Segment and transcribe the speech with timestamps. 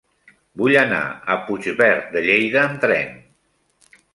[0.61, 1.01] Vull anar
[1.35, 3.17] a Puigverd de Lleida amb tren.